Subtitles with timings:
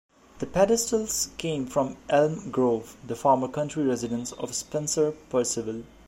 [0.39, 5.83] The pedestals came from Elm Grove, the former country residence of Spencer Perceval.